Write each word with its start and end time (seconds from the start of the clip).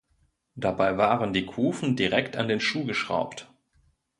Dabei 0.55 0.97
waren 0.97 1.31
die 1.31 1.45
Kufen 1.45 1.95
direkt 1.95 2.35
an 2.35 2.47
den 2.47 2.59
Schuh 2.59 2.85
geschraubt. 2.85 3.51